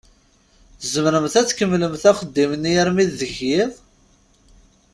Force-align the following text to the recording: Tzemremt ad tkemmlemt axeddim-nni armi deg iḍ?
Tzemremt 0.81 1.35
ad 1.39 1.47
tkemmlemt 1.47 2.03
axeddim-nni 2.11 2.71
armi 2.81 3.05
deg 3.19 3.33
iḍ? 3.59 3.71